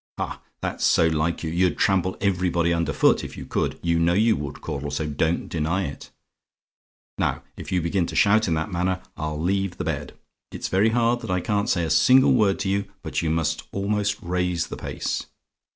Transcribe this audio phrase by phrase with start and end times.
[0.17, 0.41] Ha!
[0.61, 4.35] that's so like you: you'd trample everybody under foot, if you could you know you
[4.35, 6.09] would, Caudle, so don't deny it.
[7.19, 10.13] "Now, if you begin to shout in that manner, I'll leave the bed.
[10.51, 13.61] It's very hard that I can't say a single word to you, but you must
[13.71, 15.27] almost raise the place.